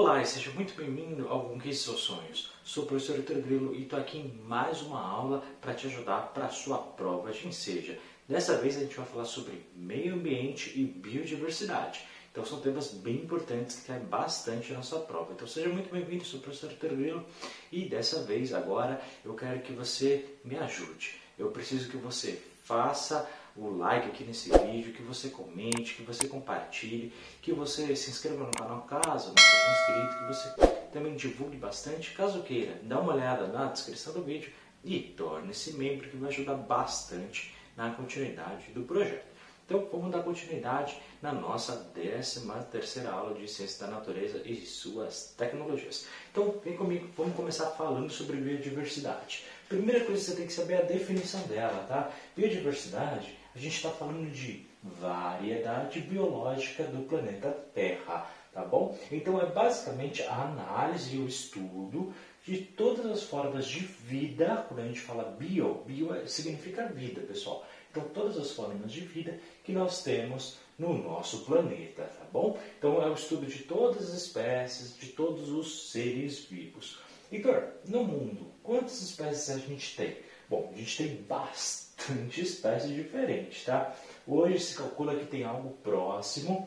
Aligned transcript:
Olá 0.00 0.22
e 0.22 0.26
seja 0.26 0.50
muito 0.52 0.74
bem-vindo 0.74 1.28
ao 1.28 1.44
Conquiste 1.44 1.84
Seus 1.84 2.00
Sonhos. 2.00 2.50
Sou 2.64 2.84
o 2.84 2.86
professor 2.86 3.16
Heitor 3.16 3.36
Grilo 3.36 3.74
e 3.74 3.82
estou 3.82 3.98
aqui 3.98 4.16
em 4.16 4.32
mais 4.48 4.80
uma 4.80 4.98
aula 4.98 5.44
para 5.60 5.74
te 5.74 5.88
ajudar 5.88 6.32
para 6.32 6.46
a 6.46 6.48
sua 6.48 6.78
prova 6.78 7.30
de 7.30 7.46
enseja. 7.46 7.98
Dessa 8.26 8.56
vez 8.56 8.78
a 8.78 8.80
gente 8.80 8.96
vai 8.96 9.04
falar 9.04 9.26
sobre 9.26 9.62
meio 9.76 10.14
ambiente 10.14 10.72
e 10.74 10.84
biodiversidade. 10.84 12.00
Então 12.32 12.46
são 12.46 12.62
temas 12.62 12.94
bem 12.94 13.16
importantes 13.16 13.76
que 13.76 13.88
caem 13.88 14.02
bastante 14.04 14.72
na 14.72 14.80
sua 14.80 15.00
prova. 15.00 15.34
Então 15.34 15.46
seja 15.46 15.68
muito 15.68 15.92
bem-vindo, 15.92 16.24
sou 16.24 16.40
o 16.40 16.42
professor 16.42 16.70
Heitor 16.70 16.96
Grilo 16.96 17.22
e 17.70 17.84
dessa 17.84 18.22
vez 18.22 18.54
agora 18.54 19.02
eu 19.22 19.34
quero 19.34 19.60
que 19.60 19.74
você 19.74 20.24
me 20.42 20.56
ajude. 20.56 21.20
Eu 21.38 21.50
preciso 21.50 21.90
que 21.90 21.98
você 21.98 22.42
faça 22.64 23.28
o 23.56 23.68
like 23.76 24.08
aqui 24.08 24.24
nesse 24.24 24.50
vídeo, 24.50 24.92
que 24.92 25.02
você 25.02 25.28
comente, 25.28 25.94
que 25.94 26.02
você 26.02 26.26
compartilhe, 26.28 27.12
que 27.42 27.52
você 27.52 27.94
se 27.96 28.10
inscreva 28.10 28.44
no 28.44 28.52
canal 28.52 28.82
caso 28.82 29.28
não 29.28 29.42
seja 29.42 29.70
inscrito, 29.72 30.18
que 30.18 30.26
você 30.26 30.88
também 30.92 31.14
divulgue 31.14 31.56
bastante, 31.56 32.12
caso 32.12 32.42
queira, 32.42 32.78
dá 32.82 33.00
uma 33.00 33.14
olhada 33.14 33.46
na 33.46 33.66
descrição 33.66 34.12
do 34.12 34.22
vídeo 34.22 34.52
e 34.84 34.98
torne-se 35.00 35.74
membro 35.74 36.08
que 36.08 36.16
vai 36.16 36.30
ajudar 36.30 36.54
bastante 36.54 37.54
na 37.76 37.90
continuidade 37.90 38.70
do 38.72 38.82
projeto. 38.82 39.30
Então 39.70 39.86
vamos 39.92 40.10
dar 40.10 40.24
continuidade 40.24 41.00
na 41.22 41.32
nossa 41.32 41.76
13 41.94 42.44
terceira 42.72 43.12
aula 43.12 43.38
de 43.38 43.46
Ciência 43.46 43.86
da 43.86 43.92
Natureza 43.92 44.42
e 44.44 44.56
suas 44.66 45.32
tecnologias. 45.38 46.06
Então 46.32 46.60
vem 46.64 46.76
comigo, 46.76 47.08
vamos 47.16 47.36
começar 47.36 47.66
falando 47.66 48.10
sobre 48.10 48.38
biodiversidade. 48.38 49.44
Primeira 49.68 50.04
coisa 50.04 50.20
que 50.20 50.30
você 50.30 50.36
tem 50.36 50.46
que 50.48 50.52
saber 50.52 50.74
é 50.74 50.78
a 50.78 50.86
definição 50.86 51.40
dela, 51.42 51.84
tá? 51.86 52.10
Biodiversidade 52.36 53.38
a 53.54 53.58
gente 53.58 53.76
está 53.76 53.90
falando 53.90 54.30
de 54.30 54.66
variedade 54.82 56.00
biológica 56.00 56.84
do 56.84 57.02
planeta 57.02 57.50
Terra, 57.74 58.30
tá 58.52 58.64
bom? 58.64 58.98
Então 59.10 59.40
é 59.40 59.46
basicamente 59.46 60.22
a 60.22 60.42
análise 60.42 61.16
e 61.16 61.18
o 61.18 61.26
estudo 61.26 62.14
de 62.44 62.58
todas 62.58 63.06
as 63.06 63.22
formas 63.22 63.66
de 63.66 63.80
vida, 63.80 64.64
quando 64.68 64.80
a 64.80 64.86
gente 64.86 65.00
fala 65.00 65.24
bio, 65.38 65.82
bio 65.86 66.14
é, 66.14 66.26
significa 66.26 66.86
vida, 66.86 67.20
pessoal. 67.20 67.66
Então 67.90 68.04
todas 68.14 68.38
as 68.38 68.52
formas 68.52 68.90
de 68.90 69.00
vida 69.00 69.38
que 69.64 69.72
nós 69.72 70.02
temos 70.02 70.58
no 70.78 70.96
nosso 70.96 71.44
planeta, 71.44 72.04
tá 72.04 72.24
bom? 72.32 72.58
Então 72.78 73.02
é 73.02 73.10
o 73.10 73.14
estudo 73.14 73.46
de 73.46 73.64
todas 73.64 74.08
as 74.08 74.22
espécies, 74.22 74.96
de 74.96 75.08
todos 75.08 75.50
os 75.50 75.90
seres 75.90 76.44
vivos. 76.44 76.98
Igor, 77.30 77.62
no 77.86 78.02
mundo, 78.02 78.50
quantas 78.62 79.02
espécies 79.02 79.50
a 79.50 79.58
gente 79.58 79.96
tem? 79.96 80.16
Bom, 80.50 80.68
a 80.74 80.76
gente 80.76 80.96
tem 80.96 81.22
bastante 81.22 82.40
espécies 82.40 82.90
diferentes, 82.90 83.64
tá? 83.64 83.94
Hoje 84.26 84.58
se 84.58 84.74
calcula 84.74 85.14
que 85.14 85.26
tem 85.26 85.44
algo 85.44 85.70
próximo 85.84 86.66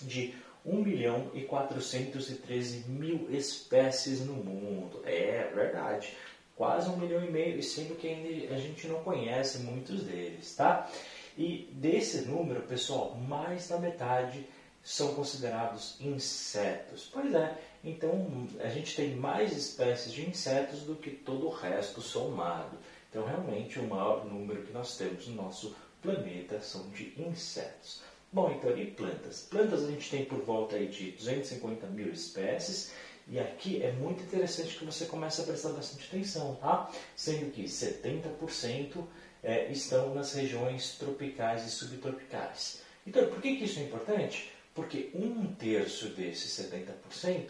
de 0.00 0.34
1 0.64 0.82
milhão 0.82 1.30
e 1.34 1.42
413 1.42 2.88
mil 2.88 3.28
espécies 3.30 4.24
no 4.24 4.32
mundo. 4.32 5.02
É 5.04 5.52
verdade, 5.54 6.16
quase 6.56 6.88
um 6.88 6.96
milhão 6.96 7.22
e 7.22 7.30
meio, 7.30 7.62
sendo 7.62 7.96
que 7.96 8.08
ainda 8.08 8.54
a 8.54 8.58
gente 8.58 8.88
não 8.88 9.04
conhece 9.04 9.58
muitos 9.58 10.04
deles, 10.04 10.56
tá? 10.56 10.90
E 11.36 11.68
desse 11.74 12.22
número, 12.22 12.62
pessoal, 12.62 13.14
mais 13.14 13.68
da 13.68 13.78
metade 13.78 14.42
são 14.82 15.14
considerados 15.14 16.00
insetos. 16.00 17.10
Pois 17.12 17.34
é, 17.34 17.58
então 17.84 18.48
a 18.60 18.68
gente 18.68 18.96
tem 18.96 19.14
mais 19.14 19.54
espécies 19.54 20.14
de 20.14 20.26
insetos 20.26 20.80
do 20.80 20.96
que 20.96 21.10
todo 21.10 21.46
o 21.46 21.50
resto 21.50 22.00
somado. 22.00 22.78
Então, 23.18 23.26
realmente, 23.28 23.80
o 23.80 23.88
maior 23.88 24.24
número 24.24 24.62
que 24.62 24.72
nós 24.72 24.96
temos 24.96 25.26
no 25.26 25.42
nosso 25.42 25.74
planeta 26.00 26.60
são 26.60 26.88
de 26.90 27.20
insetos. 27.20 28.00
Bom, 28.32 28.48
então, 28.52 28.78
e 28.78 28.92
plantas? 28.92 29.40
Plantas 29.50 29.84
a 29.84 29.90
gente 29.90 30.08
tem 30.08 30.24
por 30.24 30.38
volta 30.38 30.76
aí 30.76 30.86
de 30.86 31.10
250 31.10 31.88
mil 31.88 32.12
espécies. 32.12 32.92
E 33.26 33.40
aqui 33.40 33.82
é 33.82 33.90
muito 33.90 34.22
interessante 34.22 34.78
que 34.78 34.84
você 34.84 35.06
comece 35.06 35.40
a 35.40 35.44
prestar 35.44 35.70
bastante 35.70 36.06
atenção, 36.06 36.54
tá? 36.60 36.92
Sendo 37.16 37.50
que 37.50 37.64
70% 37.64 39.04
é, 39.42 39.68
estão 39.72 40.14
nas 40.14 40.32
regiões 40.34 40.96
tropicais 40.96 41.66
e 41.66 41.70
subtropicais. 41.72 42.82
Então, 43.04 43.26
por 43.26 43.42
que, 43.42 43.56
que 43.56 43.64
isso 43.64 43.80
é 43.80 43.82
importante? 43.82 44.52
Porque 44.72 45.10
um 45.12 45.52
terço 45.54 46.10
desses 46.10 46.52
70% 46.70 47.48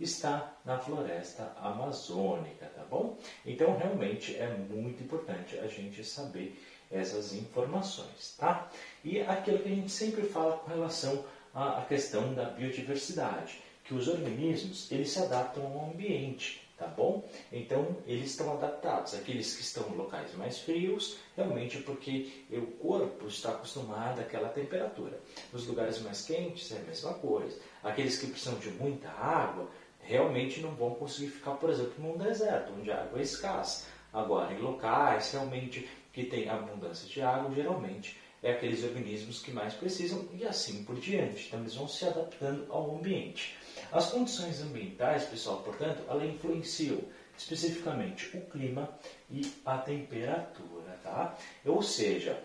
está 0.00 0.54
na 0.64 0.78
floresta 0.78 1.52
amazônica, 1.60 2.66
tá 2.66 2.84
bom? 2.84 3.18
Então, 3.44 3.76
realmente 3.76 4.34
é 4.36 4.48
muito 4.48 5.02
importante 5.02 5.58
a 5.58 5.66
gente 5.66 6.02
saber 6.02 6.58
essas 6.90 7.32
informações, 7.34 8.34
tá? 8.38 8.70
E 9.04 9.20
aquilo 9.20 9.58
que 9.60 9.68
a 9.68 9.74
gente 9.74 9.92
sempre 9.92 10.22
fala 10.22 10.58
com 10.58 10.70
relação 10.70 11.24
à 11.54 11.84
questão 11.88 12.34
da 12.34 12.46
biodiversidade, 12.46 13.60
que 13.84 13.94
os 13.94 14.08
organismos, 14.08 14.90
eles 14.90 15.10
se 15.10 15.18
adaptam 15.18 15.66
ao 15.66 15.90
ambiente, 15.90 16.68
tá 16.80 16.86
bom? 16.86 17.28
Então, 17.52 17.96
eles 18.06 18.30
estão 18.30 18.52
adaptados. 18.54 19.14
Aqueles 19.14 19.54
que 19.54 19.62
estão 19.62 19.86
em 19.90 19.96
locais 19.96 20.34
mais 20.34 20.60
frios, 20.60 21.18
realmente 21.36 21.76
é 21.76 21.82
porque 21.82 22.46
o 22.50 22.66
corpo 22.78 23.26
está 23.26 23.50
acostumado 23.50 24.20
àquela 24.20 24.48
temperatura. 24.48 25.20
Nos 25.52 25.66
lugares 25.66 26.00
mais 26.00 26.22
quentes 26.22 26.72
é 26.72 26.78
a 26.78 26.82
mesma 26.82 27.14
coisa. 27.14 27.58
Aqueles 27.82 28.18
que 28.18 28.28
precisam 28.28 28.58
de 28.58 28.70
muita 28.70 29.08
água, 29.10 29.68
realmente 30.10 30.60
não 30.60 30.74
vão 30.74 30.94
conseguir 30.96 31.30
ficar, 31.30 31.52
por 31.52 31.70
exemplo, 31.70 31.94
num 31.98 32.18
deserto, 32.18 32.72
onde 32.76 32.90
a 32.90 33.02
água 33.02 33.20
é 33.20 33.22
escassa. 33.22 33.86
Agora, 34.12 34.52
em 34.52 34.58
locais 34.58 35.30
realmente 35.30 35.88
que 36.12 36.24
tem 36.24 36.48
abundância 36.48 37.08
de 37.08 37.22
água, 37.22 37.54
geralmente 37.54 38.18
é 38.42 38.50
aqueles 38.50 38.82
organismos 38.82 39.40
que 39.40 39.52
mais 39.52 39.74
precisam 39.74 40.28
e 40.32 40.44
assim 40.44 40.82
por 40.82 40.96
diante. 40.96 41.46
Então, 41.46 41.60
eles 41.60 41.76
vão 41.76 41.86
se 41.86 42.04
adaptando 42.04 42.66
ao 42.70 42.96
ambiente. 42.96 43.56
As 43.92 44.10
condições 44.10 44.60
ambientais, 44.60 45.26
pessoal, 45.26 45.62
portanto, 45.62 46.02
ela 46.08 46.26
influenciam 46.26 46.98
especificamente 47.38 48.36
o 48.36 48.40
clima 48.40 48.90
e 49.30 49.42
a 49.64 49.78
temperatura, 49.78 50.98
tá? 51.04 51.38
Ou 51.64 51.82
seja, 51.82 52.36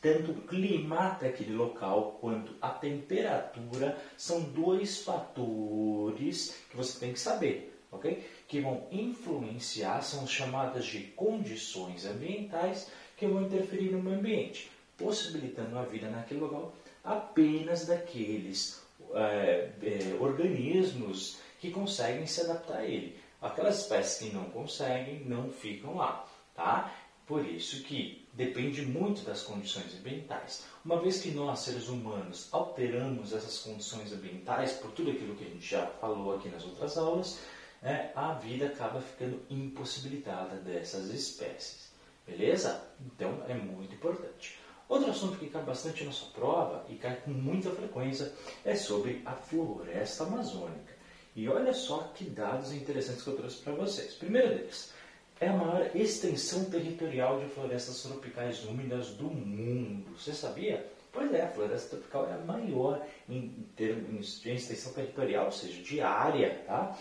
tanto 0.00 0.30
o 0.30 0.42
clima 0.42 1.18
daquele 1.20 1.52
local 1.52 2.18
quanto 2.20 2.54
a 2.60 2.70
temperatura 2.70 3.98
são 4.16 4.40
dois 4.40 5.02
fatores 5.02 6.56
que 6.70 6.76
você 6.76 6.98
tem 6.98 7.12
que 7.12 7.18
saber, 7.18 7.76
ok? 7.90 8.24
Que 8.46 8.60
vão 8.60 8.86
influenciar, 8.90 10.02
são 10.02 10.26
chamadas 10.26 10.86
de 10.86 11.00
condições 11.00 12.06
ambientais 12.06 12.90
que 13.16 13.26
vão 13.26 13.42
interferir 13.42 13.90
no 13.90 14.02
meio 14.02 14.18
ambiente, 14.18 14.70
possibilitando 14.96 15.78
a 15.78 15.82
vida 15.82 16.08
naquele 16.08 16.40
local 16.40 16.74
apenas 17.02 17.86
daqueles 17.86 18.82
é, 19.14 19.70
é, 19.82 20.16
organismos 20.20 21.38
que 21.60 21.70
conseguem 21.70 22.26
se 22.26 22.40
adaptar 22.42 22.78
a 22.78 22.84
ele. 22.84 23.18
Aquelas 23.40 23.80
espécies 23.80 24.18
que 24.18 24.34
não 24.34 24.44
conseguem 24.46 25.24
não 25.24 25.50
ficam 25.50 25.96
lá, 25.96 26.26
tá? 26.54 26.92
Por 27.26 27.44
isso 27.44 27.82
que 27.82 28.24
depende 28.32 28.82
muito 28.82 29.22
das 29.22 29.42
condições 29.42 29.92
ambientais. 29.98 30.64
Uma 30.84 31.00
vez 31.00 31.20
que 31.20 31.32
nós, 31.32 31.58
seres 31.58 31.88
humanos, 31.88 32.48
alteramos 32.52 33.32
essas 33.32 33.58
condições 33.58 34.12
ambientais, 34.12 34.74
por 34.74 34.92
tudo 34.92 35.10
aquilo 35.10 35.34
que 35.34 35.44
a 35.44 35.48
gente 35.48 35.66
já 35.66 35.86
falou 35.86 36.36
aqui 36.36 36.48
nas 36.48 36.64
outras 36.64 36.96
aulas, 36.96 37.40
é, 37.82 38.12
a 38.14 38.34
vida 38.34 38.66
acaba 38.66 39.00
ficando 39.00 39.42
impossibilitada 39.50 40.56
dessas 40.56 41.10
espécies. 41.10 41.90
Beleza? 42.24 42.80
Então 43.00 43.42
é 43.48 43.54
muito 43.54 43.94
importante. 43.94 44.58
Outro 44.88 45.10
assunto 45.10 45.36
que 45.38 45.48
cai 45.48 45.64
bastante 45.64 46.04
na 46.04 46.12
sua 46.12 46.30
prova 46.30 46.86
e 46.88 46.94
cai 46.94 47.16
com 47.16 47.32
muita 47.32 47.70
frequência 47.70 48.32
é 48.64 48.76
sobre 48.76 49.20
a 49.24 49.32
floresta 49.32 50.22
amazônica. 50.22 50.94
E 51.34 51.48
olha 51.48 51.74
só 51.74 52.12
que 52.14 52.24
dados 52.24 52.72
interessantes 52.72 53.22
que 53.22 53.30
eu 53.30 53.36
trouxe 53.36 53.56
para 53.58 53.74
vocês. 53.74 54.14
Primeiro 54.14 54.48
deles, 54.50 54.92
é 55.40 55.48
a 55.48 55.52
maior 55.52 55.90
extensão 55.94 56.64
territorial 56.64 57.40
de 57.40 57.46
florestas 57.46 58.02
tropicais 58.02 58.64
úmidas 58.64 59.08
do 59.10 59.24
mundo. 59.24 60.16
Você 60.16 60.32
sabia? 60.32 60.86
Pois 61.12 61.32
é, 61.32 61.42
a 61.42 61.48
floresta 61.48 61.96
tropical 61.96 62.28
é 62.28 62.34
a 62.34 62.38
maior 62.38 63.06
em 63.28 63.48
termos 63.74 64.40
de 64.40 64.50
extensão 64.50 64.92
territorial, 64.92 65.46
ou 65.46 65.52
seja, 65.52 65.82
de 65.82 66.00
área, 66.00 66.62
tá? 66.66 66.98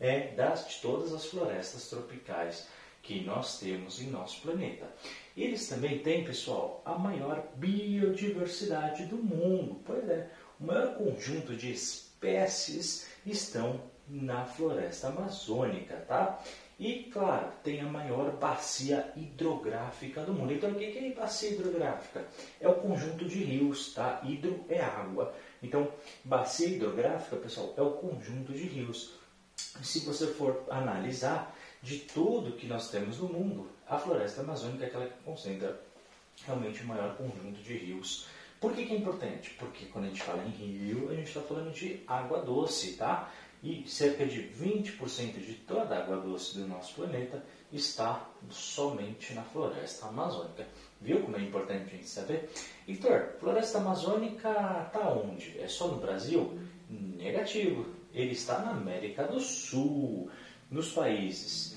É 0.00 0.28
das, 0.34 0.68
de 0.68 0.80
todas 0.80 1.12
as 1.12 1.26
florestas 1.26 1.88
tropicais 1.88 2.68
que 3.02 3.24
nós 3.24 3.58
temos 3.58 4.00
em 4.00 4.10
nosso 4.10 4.42
planeta. 4.42 4.86
Eles 5.36 5.68
também 5.68 5.98
têm, 6.00 6.24
pessoal, 6.24 6.82
a 6.84 6.98
maior 6.98 7.46
biodiversidade 7.56 9.06
do 9.06 9.16
mundo. 9.16 9.80
Pois 9.84 10.08
é, 10.08 10.30
o 10.60 10.64
maior 10.64 10.94
conjunto 10.94 11.54
de 11.54 11.72
espécies 11.72 13.08
estão 13.24 13.80
na 14.08 14.44
floresta 14.44 15.08
amazônica, 15.08 15.96
tá? 16.08 16.42
E, 16.78 17.10
claro, 17.12 17.50
tem 17.64 17.80
a 17.80 17.86
maior 17.86 18.30
bacia 18.36 19.12
hidrográfica 19.16 20.22
do 20.22 20.32
mundo. 20.32 20.52
Então, 20.52 20.70
o 20.70 20.74
que 20.76 20.84
é 20.84 21.12
bacia 21.12 21.50
hidrográfica? 21.50 22.24
É 22.60 22.68
o 22.68 22.74
conjunto 22.74 23.24
de 23.24 23.42
rios, 23.42 23.92
tá? 23.94 24.20
Hidro 24.24 24.64
é 24.68 24.80
água. 24.80 25.34
Então, 25.60 25.90
bacia 26.24 26.68
hidrográfica, 26.68 27.34
pessoal, 27.36 27.74
é 27.76 27.82
o 27.82 27.92
conjunto 27.92 28.52
de 28.52 28.62
rios. 28.62 29.14
Se 29.56 30.00
você 30.00 30.28
for 30.28 30.64
analisar 30.70 31.52
de 31.82 31.98
tudo 31.98 32.56
que 32.56 32.68
nós 32.68 32.90
temos 32.90 33.18
no 33.18 33.28
mundo, 33.28 33.68
a 33.88 33.98
floresta 33.98 34.42
amazônica 34.42 34.84
é 34.84 34.86
aquela 34.86 35.06
que 35.06 35.22
concentra 35.24 35.80
realmente 36.46 36.82
o 36.82 36.86
maior 36.86 37.16
conjunto 37.16 37.60
de 37.60 37.76
rios. 37.76 38.28
Por 38.60 38.72
que, 38.72 38.86
que 38.86 38.94
é 38.94 38.96
importante? 38.98 39.50
Porque 39.58 39.86
quando 39.86 40.06
a 40.06 40.08
gente 40.08 40.22
fala 40.22 40.44
em 40.44 40.50
rio, 40.50 41.08
a 41.10 41.14
gente 41.14 41.28
está 41.28 41.40
falando 41.40 41.72
de 41.72 42.02
água 42.06 42.40
doce, 42.42 42.94
tá? 42.94 43.32
E 43.62 43.84
cerca 43.88 44.24
de 44.24 44.42
20% 44.42 45.44
de 45.44 45.54
toda 45.54 45.94
a 45.94 46.02
água 46.02 46.18
doce 46.18 46.58
do 46.58 46.66
nosso 46.66 46.94
planeta 46.94 47.42
está 47.72 48.28
somente 48.50 49.34
na 49.34 49.42
floresta 49.42 50.06
amazônica. 50.06 50.66
Viu 51.00 51.22
como 51.22 51.36
é 51.36 51.42
importante 51.42 51.92
a 51.92 51.96
gente 51.96 52.08
saber? 52.08 52.48
Heitor, 52.86 53.34
floresta 53.40 53.78
amazônica 53.78 54.48
está 54.86 55.10
onde? 55.10 55.58
É 55.58 55.68
só 55.68 55.88
no 55.88 56.00
Brasil? 56.00 56.58
Negativo. 56.88 57.86
Ele 58.14 58.32
está 58.32 58.60
na 58.60 58.70
América 58.70 59.24
do 59.24 59.40
Sul, 59.40 60.30
nos 60.70 60.92
países 60.92 61.76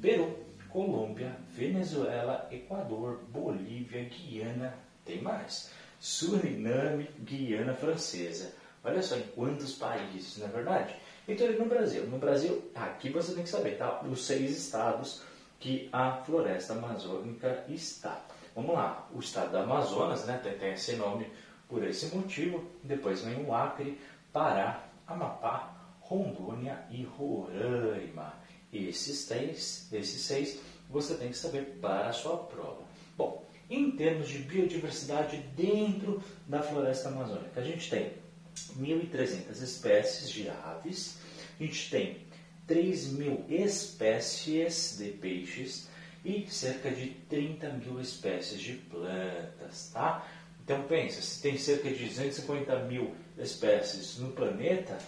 Peru, 0.00 0.34
Colômbia, 0.70 1.36
Venezuela, 1.50 2.48
Equador, 2.50 3.20
Bolívia, 3.28 4.04
Guiana, 4.04 4.78
tem 5.04 5.20
mais. 5.20 5.70
Suriname, 5.98 7.10
Guiana 7.18 7.74
Francesa. 7.74 8.54
Olha 8.82 9.02
só 9.02 9.16
em 9.16 9.22
quantos 9.34 9.74
países, 9.74 10.38
não 10.38 10.46
é 10.46 10.50
verdade? 10.50 10.96
Então, 11.30 11.46
no 11.52 11.66
Brasil. 11.66 12.06
No 12.06 12.18
Brasil, 12.18 12.70
aqui 12.74 13.08
você 13.08 13.34
tem 13.34 13.44
que 13.44 13.48
saber, 13.48 13.78
tá? 13.78 14.02
Os 14.02 14.26
seis 14.26 14.50
estados 14.50 15.22
que 15.60 15.88
a 15.92 16.16
floresta 16.24 16.72
amazônica 16.72 17.64
está. 17.68 18.20
Vamos 18.54 18.74
lá, 18.74 19.08
o 19.14 19.20
estado 19.20 19.52
do 19.52 19.58
Amazonas, 19.58 20.24
né, 20.24 20.40
tem, 20.42 20.72
esse 20.72 20.96
nome 20.96 21.30
por 21.68 21.84
esse 21.86 22.12
motivo. 22.14 22.64
Depois 22.82 23.22
vem 23.22 23.44
o 23.44 23.54
Acre, 23.54 23.96
Pará, 24.32 24.84
Amapá, 25.06 25.72
Rondônia 26.00 26.84
e 26.90 27.04
Roraima. 27.04 28.34
Esses 28.72 29.18
seis, 29.18 29.88
esses 29.92 30.20
seis 30.22 30.60
você 30.88 31.14
tem 31.14 31.28
que 31.28 31.38
saber 31.38 31.78
para 31.80 32.08
a 32.08 32.12
sua 32.12 32.38
prova. 32.38 32.82
Bom, 33.16 33.46
em 33.68 33.92
termos 33.92 34.28
de 34.28 34.38
biodiversidade 34.38 35.36
dentro 35.56 36.20
da 36.48 36.60
floresta 36.60 37.08
amazônica, 37.08 37.60
a 37.60 37.62
gente 37.62 37.88
tem 37.88 38.14
1.300 38.78 39.62
espécies 39.62 40.30
de 40.30 40.48
aves, 40.48 41.19
a 41.60 41.66
gente 41.66 41.90
tem 41.90 42.16
3 42.66 43.12
mil 43.12 43.44
espécies 43.48 44.96
de 44.98 45.10
peixes 45.10 45.88
e 46.24 46.46
cerca 46.48 46.90
de 46.90 47.10
30 47.28 47.68
mil 47.74 48.00
espécies 48.00 48.60
de 48.60 48.72
plantas, 48.74 49.90
tá? 49.92 50.26
Então 50.64 50.82
pensa, 50.84 51.20
se 51.20 51.42
tem 51.42 51.58
cerca 51.58 51.90
de 51.90 52.04
250 52.06 52.84
mil 52.84 53.14
espécies 53.36 54.18
no 54.18 54.30
planeta, 54.32 54.98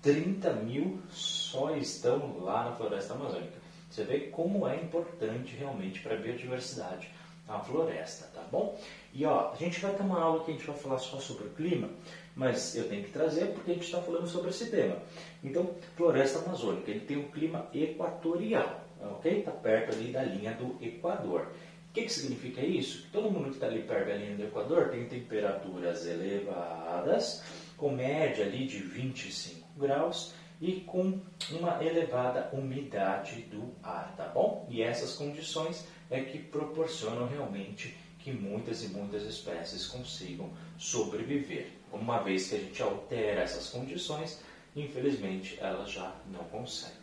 30 0.00 0.52
mil 0.54 1.00
só 1.10 1.76
estão 1.76 2.38
lá 2.38 2.64
na 2.64 2.76
floresta 2.76 3.14
amazônica. 3.14 3.60
Você 3.90 4.04
vê 4.04 4.20
como 4.20 4.66
é 4.66 4.76
importante 4.76 5.54
realmente 5.56 6.00
para 6.00 6.14
a 6.14 6.18
biodiversidade 6.18 7.10
a 7.48 7.58
floresta, 7.60 8.26
tá 8.32 8.42
bom? 8.50 8.78
E 9.12 9.26
ó, 9.26 9.52
a 9.52 9.56
gente 9.56 9.80
vai 9.80 9.92
ter 9.92 10.02
uma 10.02 10.20
aula 10.20 10.44
que 10.44 10.50
a 10.50 10.54
gente 10.54 10.66
vai 10.66 10.76
falar 10.76 10.98
só 10.98 11.18
sobre 11.18 11.46
o 11.46 11.50
clima, 11.50 11.90
mas 12.34 12.74
eu 12.74 12.88
tenho 12.88 13.04
que 13.04 13.10
trazer 13.10 13.46
porque 13.52 13.70
a 13.70 13.74
gente 13.74 13.84
está 13.84 14.00
falando 14.00 14.26
sobre 14.26 14.50
esse 14.50 14.70
tema. 14.70 14.96
Então, 15.42 15.74
floresta 15.96 16.38
amazônica, 16.38 16.90
ele 16.90 17.00
tem 17.00 17.16
um 17.18 17.30
clima 17.30 17.68
equatorial, 17.74 18.84
ok? 19.00 19.40
Está 19.40 19.50
perto 19.50 19.94
ali 19.94 20.12
da 20.12 20.22
linha 20.22 20.52
do 20.54 20.76
Equador. 20.84 21.48
O 21.90 21.92
que, 21.92 22.02
que 22.02 22.12
significa 22.12 22.62
isso? 22.62 23.06
Todo 23.12 23.30
mundo 23.30 23.50
que 23.50 23.56
está 23.56 23.66
ali 23.66 23.82
perto 23.82 24.08
da 24.08 24.14
linha 24.14 24.34
do 24.34 24.44
Equador 24.44 24.88
tem 24.88 25.06
temperaturas 25.06 26.06
elevadas, 26.06 27.42
com 27.76 27.90
média 27.90 28.46
ali 28.46 28.66
de 28.66 28.78
25 28.78 29.68
graus 29.78 30.32
e 30.58 30.80
com 30.80 31.20
uma 31.50 31.84
elevada 31.84 32.48
umidade 32.52 33.42
do 33.42 33.74
ar, 33.82 34.14
tá 34.16 34.28
bom? 34.28 34.66
E 34.70 34.80
essas 34.80 35.14
condições 35.14 35.86
é 36.08 36.20
que 36.20 36.38
proporcionam 36.38 37.26
realmente 37.26 37.96
que 38.20 38.32
muitas 38.32 38.84
e 38.84 38.88
muitas 38.88 39.24
espécies 39.24 39.86
consigam 39.88 40.50
sobreviver. 40.78 41.72
Uma 41.92 42.18
vez 42.18 42.48
que 42.48 42.56
a 42.56 42.58
gente 42.58 42.82
altera 42.82 43.42
essas 43.42 43.68
condições, 43.68 44.40
infelizmente 44.74 45.58
elas 45.60 45.90
já 45.90 46.14
não 46.26 46.44
conseguem. 46.44 46.96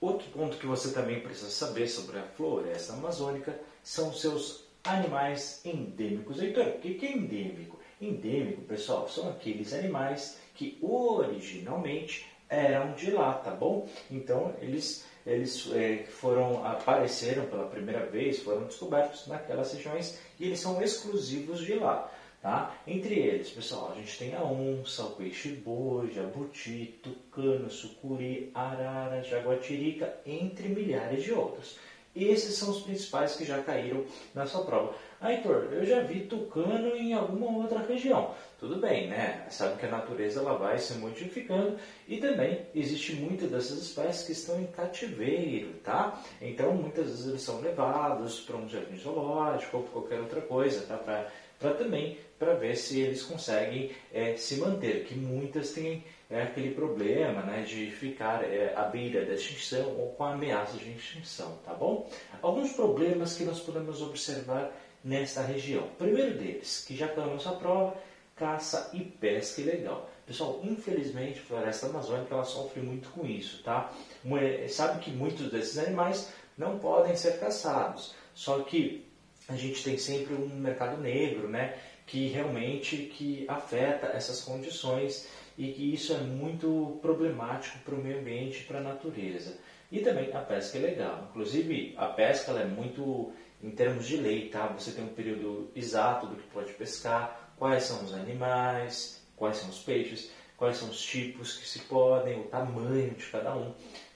Outro 0.00 0.28
ponto 0.30 0.58
que 0.58 0.66
você 0.66 0.92
também 0.92 1.20
precisa 1.20 1.50
saber 1.50 1.88
sobre 1.88 2.18
a 2.18 2.22
floresta 2.22 2.92
amazônica 2.92 3.58
são 3.82 4.12
seus 4.12 4.64
animais 4.84 5.60
endêmicos. 5.64 6.40
Heitor, 6.40 6.66
o 6.66 6.78
que 6.78 7.04
é 7.06 7.12
endêmico? 7.12 7.78
Endêmico, 8.00 8.62
pessoal, 8.62 9.08
são 9.08 9.30
aqueles 9.30 9.72
animais 9.72 10.38
que 10.54 10.78
originalmente 10.82 12.26
eram 12.48 12.94
de 12.94 13.10
lá, 13.10 13.34
tá 13.34 13.50
bom? 13.50 13.88
Então 14.10 14.54
eles 14.60 15.04
eles 15.26 15.68
é, 15.72 16.04
foram 16.04 16.64
apareceram 16.64 17.46
pela 17.46 17.66
primeira 17.66 18.06
vez, 18.06 18.38
foram 18.40 18.64
descobertos 18.64 19.26
naquelas 19.26 19.72
regiões 19.72 20.20
e 20.38 20.44
eles 20.44 20.60
são 20.60 20.80
exclusivos 20.80 21.60
de 21.60 21.74
lá. 21.74 22.08
Tá? 22.46 22.76
Entre 22.86 23.12
eles, 23.12 23.50
pessoal, 23.50 23.90
a 23.90 23.96
gente 23.96 24.16
tem 24.18 24.32
a 24.32 24.44
onça, 24.44 25.02
o 25.02 25.16
peixe-boi, 25.16 26.12
jabuti, 26.12 26.94
tucano, 27.02 27.68
sucuri, 27.68 28.52
arara, 28.54 29.20
jaguatirica, 29.20 30.16
entre 30.24 30.68
milhares 30.68 31.24
de 31.24 31.32
outros. 31.32 31.76
Esses 32.14 32.54
são 32.54 32.70
os 32.70 32.82
principais 32.82 33.34
que 33.34 33.44
já 33.44 33.60
caíram 33.64 34.04
na 34.32 34.46
sua 34.46 34.64
prova. 34.64 34.94
Ah, 35.20 35.32
Heitor, 35.32 35.68
eu 35.72 35.84
já 35.84 36.00
vi 36.00 36.20
tucano 36.20 36.94
em 36.94 37.14
alguma 37.14 37.62
outra 37.62 37.78
região. 37.78 38.34
Tudo 38.60 38.76
bem, 38.76 39.08
né? 39.08 39.46
Sabe 39.50 39.78
que 39.78 39.86
a 39.86 39.90
natureza 39.90 40.40
ela 40.40 40.58
vai 40.58 40.78
se 40.78 40.94
modificando 40.94 41.78
e 42.06 42.18
também 42.18 42.66
existe 42.74 43.14
muitas 43.14 43.50
dessas 43.50 43.78
espécies 43.78 44.26
que 44.26 44.32
estão 44.32 44.60
em 44.60 44.66
cativeiro, 44.66 45.72
tá? 45.82 46.22
Então 46.40 46.74
muitas 46.74 47.06
vezes 47.06 47.26
eles 47.26 47.42
são 47.42 47.60
levados 47.60 48.40
para 48.40 48.56
um 48.56 48.68
jardim 48.68 48.96
zoológico 48.98 49.78
ou 49.78 49.82
qualquer 49.84 50.20
outra 50.20 50.42
coisa, 50.42 50.82
tá? 50.86 50.96
Para 51.58 51.74
também 51.74 52.18
para 52.38 52.54
ver 52.54 52.76
se 52.76 53.00
eles 53.00 53.22
conseguem 53.22 53.90
é, 54.12 54.36
se 54.36 54.56
manter, 54.56 55.04
que 55.04 55.14
muitas 55.14 55.72
têm 55.72 56.04
é, 56.28 56.42
aquele 56.42 56.74
problema 56.74 57.42
né, 57.42 57.62
de 57.62 57.90
ficar 57.90 58.44
é, 58.44 58.74
à 58.76 58.82
beira 58.82 59.24
da 59.24 59.34
extinção 59.34 59.96
ou 59.98 60.12
com 60.12 60.24
a 60.24 60.34
ameaça 60.34 60.76
de 60.76 60.90
extinção, 60.90 61.58
tá 61.64 61.72
bom? 61.72 62.08
Alguns 62.42 62.72
problemas 62.72 63.36
que 63.36 63.44
nós 63.44 63.60
podemos 63.60 64.02
observar 64.02 64.70
nesta 65.06 65.40
região. 65.40 65.88
primeiro 65.96 66.36
deles, 66.36 66.84
que 66.84 66.96
já 66.96 67.06
caiu 67.06 67.28
na 67.28 67.34
nossa 67.34 67.52
prova, 67.52 67.96
caça 68.34 68.90
e 68.92 69.00
pesca 69.00 69.60
ilegal. 69.60 70.10
Pessoal, 70.26 70.60
infelizmente 70.64 71.38
a 71.38 71.42
floresta 71.44 71.86
amazônica 71.86 72.34
ela 72.34 72.44
sofre 72.44 72.82
muito 72.82 73.08
com 73.10 73.24
isso, 73.24 73.62
tá? 73.62 73.92
Sabe 74.68 75.04
que 75.04 75.12
muitos 75.12 75.48
desses 75.52 75.78
animais 75.78 76.32
não 76.58 76.80
podem 76.80 77.14
ser 77.14 77.38
caçados, 77.38 78.16
só 78.34 78.58
que 78.64 79.06
a 79.48 79.54
gente 79.54 79.84
tem 79.84 79.96
sempre 79.96 80.34
um 80.34 80.48
mercado 80.48 81.00
negro, 81.00 81.48
né? 81.48 81.78
Que 82.04 82.26
realmente 82.26 82.96
que 82.96 83.44
afeta 83.46 84.08
essas 84.08 84.40
condições 84.40 85.28
e 85.56 85.72
que 85.72 85.94
isso 85.94 86.12
é 86.12 86.18
muito 86.18 86.98
problemático 87.00 87.78
para 87.84 87.94
o 87.94 87.98
meio 87.98 88.18
ambiente 88.18 88.62
e 88.62 88.64
para 88.64 88.78
a 88.80 88.82
natureza. 88.82 89.56
E 89.90 90.00
também 90.00 90.32
a 90.32 90.40
pesca 90.40 90.78
ilegal. 90.78 91.28
Inclusive, 91.30 91.94
a 91.96 92.06
pesca 92.06 92.50
é 92.52 92.64
muito 92.64 93.32
em 93.62 93.70
termos 93.70 94.06
de 94.06 94.16
lei, 94.16 94.48
tá? 94.48 94.66
Você 94.68 94.92
tem 94.92 95.04
um 95.04 95.14
período 95.14 95.70
exato 95.74 96.26
do 96.26 96.36
que 96.36 96.46
pode 96.48 96.72
pescar, 96.74 97.52
quais 97.56 97.84
são 97.84 98.04
os 98.04 98.12
animais, 98.12 99.22
quais 99.34 99.58
são 99.58 99.68
os 99.68 99.78
peixes, 99.78 100.30
quais 100.56 100.76
são 100.76 100.88
os 100.88 101.00
tipos 101.00 101.56
que 101.56 101.68
se 101.68 101.80
podem, 101.80 102.40
o 102.40 102.44
tamanho 102.44 103.14
de 103.14 103.26
cada 103.26 103.54
um. 103.54 103.74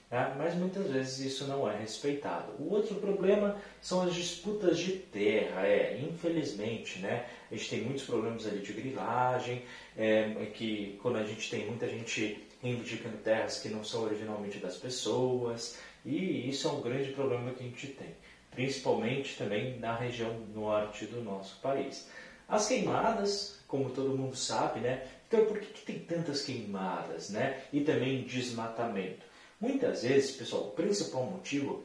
Tá? 0.09 0.35
Mas 0.37 0.55
muitas 0.55 0.91
vezes 0.91 1.19
isso 1.19 1.47
não 1.47 1.69
é 1.69 1.77
respeitado. 1.77 2.51
O 2.59 2.73
outro 2.73 2.95
problema 2.95 3.55
são 3.81 4.01
as 4.01 4.13
disputas 4.13 4.77
de 4.77 4.91
terra. 4.91 5.65
É, 5.65 5.97
infelizmente, 6.01 6.99
né? 6.99 7.25
A 7.49 7.55
gente 7.55 7.69
tem 7.69 7.81
muitos 7.81 8.03
problemas 8.03 8.45
ali 8.45 8.59
de 8.59 8.73
grilagem, 8.73 9.63
é, 9.95 10.35
é 10.37 10.45
que 10.53 10.99
quando 11.01 11.15
a 11.15 11.23
gente 11.23 11.49
tem 11.49 11.65
muita 11.65 11.87
gente 11.87 12.45
reivindicando 12.61 13.17
terras 13.19 13.59
que 13.59 13.69
não 13.69 13.85
são 13.85 14.03
originalmente 14.03 14.57
das 14.57 14.75
pessoas, 14.75 15.79
e 16.05 16.49
isso 16.49 16.67
é 16.67 16.71
um 16.71 16.81
grande 16.81 17.11
problema 17.11 17.53
que 17.53 17.63
a 17.63 17.67
gente 17.67 17.87
tem 17.87 18.13
principalmente 18.51 19.37
também 19.37 19.79
na 19.79 19.95
região 19.95 20.33
norte 20.53 21.05
do 21.05 21.21
nosso 21.23 21.59
país. 21.61 22.07
As 22.47 22.67
queimadas, 22.67 23.59
como 23.67 23.89
todo 23.89 24.17
mundo 24.17 24.35
sabe, 24.35 24.81
né? 24.81 25.07
Então, 25.27 25.45
por 25.45 25.59
que, 25.59 25.67
que 25.67 25.85
tem 25.85 25.99
tantas 25.99 26.43
queimadas, 26.43 27.29
né? 27.29 27.61
E 27.71 27.81
também 27.81 28.23
desmatamento. 28.23 29.25
Muitas 29.59 30.03
vezes, 30.03 30.35
pessoal, 30.35 30.63
o 30.63 30.71
principal 30.71 31.23
motivo 31.23 31.83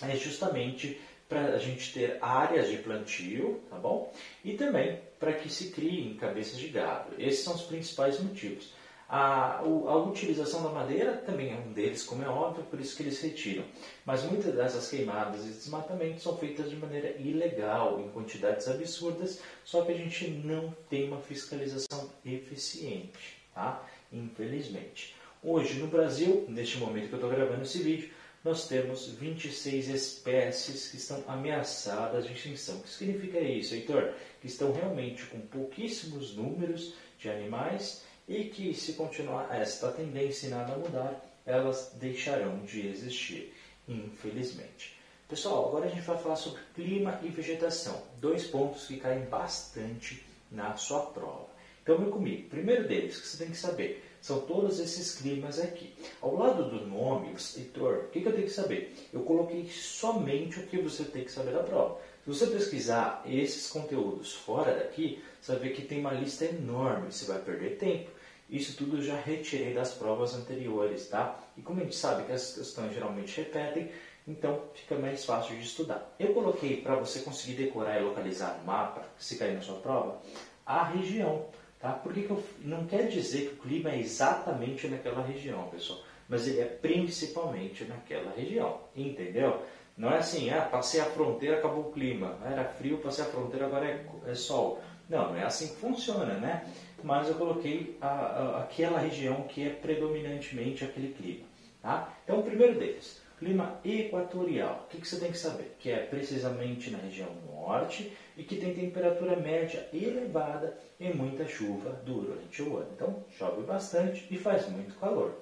é 0.00 0.16
justamente 0.16 0.98
para 1.28 1.54
a 1.54 1.58
gente 1.58 1.92
ter 1.92 2.18
áreas 2.22 2.70
de 2.70 2.78
plantio, 2.78 3.60
tá 3.68 3.76
bom? 3.76 4.12
E 4.44 4.54
também 4.54 5.00
para 5.18 5.32
que 5.32 5.50
se 5.50 5.70
criem 5.70 6.14
cabeças 6.14 6.58
de 6.58 6.68
gado. 6.68 7.14
Esses 7.18 7.44
são 7.44 7.54
os 7.54 7.62
principais 7.62 8.20
motivos. 8.20 8.72
A, 9.08 9.58
a, 9.58 9.96
utilização 9.98 10.64
da 10.64 10.70
madeira 10.70 11.12
também 11.18 11.52
é 11.52 11.56
um 11.56 11.72
deles, 11.72 12.02
como 12.02 12.24
é 12.24 12.28
óbvio, 12.28 12.64
por 12.64 12.80
isso 12.80 12.96
que 12.96 13.04
eles 13.04 13.20
retiram. 13.20 13.64
Mas 14.04 14.24
muitas 14.24 14.52
dessas 14.52 14.88
queimadas 14.90 15.44
e 15.44 15.50
desmatamentos 15.50 16.24
são 16.24 16.36
feitas 16.36 16.68
de 16.68 16.76
maneira 16.76 17.16
ilegal, 17.18 18.00
em 18.00 18.08
quantidades 18.10 18.66
absurdas, 18.66 19.40
só 19.64 19.82
que 19.84 19.92
a 19.92 19.96
gente 19.96 20.28
não 20.28 20.74
tem 20.90 21.06
uma 21.06 21.20
fiscalização 21.20 22.10
eficiente, 22.24 23.38
tá? 23.54 23.84
Infelizmente. 24.12 25.14
Hoje 25.40 25.78
no 25.78 25.86
Brasil, 25.86 26.44
neste 26.48 26.78
momento 26.78 27.08
que 27.08 27.14
eu 27.14 27.18
estou 27.18 27.30
gravando 27.30 27.62
esse 27.62 27.78
vídeo, 27.78 28.10
nós 28.42 28.66
temos 28.66 29.08
26 29.08 29.88
espécies 29.88 30.88
que 30.88 30.96
estão 30.96 31.22
ameaçadas 31.28 32.26
de 32.26 32.32
extinção. 32.32 32.78
O 32.78 32.82
que 32.82 32.88
significa 32.88 33.38
isso, 33.40 33.74
Heitor? 33.74 34.14
Que 34.40 34.48
estão 34.48 34.72
realmente 34.72 35.26
com 35.26 35.40
pouquíssimos 35.40 36.34
números 36.34 36.94
de 37.18 37.28
animais 37.28 38.04
e 38.28 38.44
que 38.44 38.74
se 38.74 38.94
continuar 38.94 39.54
esta 39.54 39.90
tendência 39.92 40.46
e 40.46 40.50
nada 40.50 40.76
mudar, 40.76 41.24
elas 41.44 41.92
deixarão 41.94 42.58
de 42.64 42.86
existir, 42.86 43.54
infelizmente. 43.88 44.96
Pessoal, 45.28 45.68
agora 45.68 45.86
a 45.86 45.88
gente 45.88 46.02
vai 46.02 46.18
falar 46.18 46.36
sobre 46.36 46.60
clima 46.74 47.20
e 47.22 47.28
vegetação, 47.28 48.02
dois 48.20 48.44
pontos 48.44 48.86
que 48.86 48.98
caem 48.98 49.24
bastante 49.26 50.24
na 50.50 50.76
sua 50.76 51.00
prova. 51.06 51.48
Então 51.82 51.98
vem 51.98 52.10
comigo. 52.10 52.48
Primeiro 52.48 52.88
deles 52.88 53.20
que 53.20 53.28
você 53.28 53.38
tem 53.38 53.52
que 53.52 53.56
saber 53.56 54.04
são 54.20 54.40
todos 54.40 54.80
esses 54.80 55.14
climas 55.14 55.60
aqui. 55.60 55.94
Ao 56.20 56.34
lado 56.34 56.68
do 56.68 56.84
nome, 56.84 57.32
Heitor, 57.56 58.06
o 58.06 58.08
que, 58.08 58.20
que 58.20 58.26
eu 58.26 58.32
tenho 58.32 58.46
que 58.46 58.52
saber? 58.52 58.92
Eu 59.12 59.20
coloquei 59.20 59.68
somente 59.68 60.58
o 60.58 60.66
que 60.66 60.78
você 60.78 61.04
tem 61.04 61.22
que 61.22 61.30
saber 61.30 61.52
da 61.52 61.62
prova. 61.62 62.00
Se 62.24 62.30
você 62.30 62.46
pesquisar 62.48 63.22
esses 63.24 63.68
conteúdos 63.68 64.32
fora 64.32 64.74
daqui, 64.74 65.22
você 65.40 65.52
vai 65.52 65.60
ver 65.60 65.76
que 65.76 65.82
tem 65.82 66.00
uma 66.00 66.12
lista 66.12 66.44
enorme, 66.44 67.12
você 67.12 67.24
vai 67.24 67.40
perder 67.40 67.78
tempo. 67.78 68.10
Isso 68.48 68.76
tudo 68.76 68.98
eu 68.98 69.02
já 69.02 69.16
retirei 69.16 69.74
das 69.74 69.92
provas 69.94 70.34
anteriores, 70.34 71.08
tá? 71.08 71.38
E 71.56 71.62
como 71.62 71.80
a 71.80 71.84
gente 71.84 71.96
sabe 71.96 72.24
que 72.24 72.32
as 72.32 72.54
questões 72.54 72.94
geralmente 72.94 73.36
repetem, 73.36 73.90
então 74.26 74.62
fica 74.74 74.96
mais 74.96 75.24
fácil 75.24 75.56
de 75.56 75.62
estudar. 75.62 76.14
Eu 76.18 76.32
coloquei 76.32 76.80
para 76.80 76.96
você 76.96 77.20
conseguir 77.20 77.54
decorar 77.54 78.00
e 78.00 78.04
localizar 78.04 78.56
no 78.58 78.64
mapa, 78.64 79.04
se 79.18 79.36
cair 79.36 79.54
na 79.54 79.62
sua 79.62 79.80
prova, 79.80 80.20
a 80.64 80.84
região. 80.84 81.46
Tá? 81.78 81.92
Por 81.92 82.12
que, 82.12 82.22
que 82.22 82.30
eu, 82.30 82.42
não 82.60 82.86
quer 82.86 83.08
dizer 83.08 83.48
que 83.48 83.54
o 83.54 83.58
clima 83.58 83.90
é 83.90 84.00
exatamente 84.00 84.88
naquela 84.88 85.22
região, 85.22 85.68
pessoal, 85.68 86.00
mas 86.28 86.46
ele 86.48 86.60
é 86.60 86.64
principalmente 86.64 87.84
naquela 87.84 88.32
região, 88.32 88.80
entendeu? 88.94 89.62
Não 89.96 90.10
é 90.10 90.18
assim, 90.18 90.50
ah, 90.50 90.62
passei 90.62 91.00
a 91.00 91.06
fronteira, 91.06 91.58
acabou 91.58 91.88
o 91.88 91.92
clima, 91.92 92.38
era 92.44 92.64
frio, 92.64 92.98
passei 92.98 93.24
a 93.24 93.28
fronteira, 93.28 93.66
agora 93.66 93.86
é, 93.86 94.04
é 94.26 94.34
sol. 94.34 94.80
Não, 95.08 95.28
não 95.28 95.36
é 95.36 95.44
assim 95.44 95.68
que 95.68 95.76
funciona, 95.76 96.34
né? 96.34 96.66
Mas 97.02 97.28
eu 97.28 97.34
coloquei 97.34 97.96
a, 98.00 98.08
a, 98.08 98.60
aquela 98.62 98.98
região 98.98 99.42
que 99.42 99.64
é 99.64 99.70
predominantemente 99.70 100.84
aquele 100.84 101.14
clima. 101.14 101.46
Tá? 101.80 102.12
Então, 102.24 102.40
o 102.40 102.42
primeiro 102.42 102.78
deles, 102.78 103.22
clima 103.38 103.78
equatorial. 103.84 104.86
O 104.86 104.90
que, 104.90 105.00
que 105.00 105.06
você 105.06 105.20
tem 105.20 105.30
que 105.30 105.38
saber? 105.38 105.76
Que 105.78 105.90
é 105.90 105.98
precisamente 105.98 106.90
na 106.90 106.98
região 106.98 107.28
norte 107.46 108.12
e 108.36 108.42
que 108.42 108.56
tem 108.56 108.74
temperatura 108.74 109.36
média 109.36 109.88
elevada 109.92 110.76
e 110.98 111.08
muita 111.10 111.46
chuva 111.46 112.00
durante 112.04 112.62
o 112.62 112.78
ano. 112.78 112.90
Então, 112.94 113.24
chove 113.38 113.62
bastante 113.62 114.26
e 114.30 114.36
faz 114.36 114.68
muito 114.68 114.98
calor. 114.98 115.34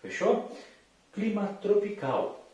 Fechou? 0.00 0.50
Clima 1.12 1.58
tropical, 1.62 2.46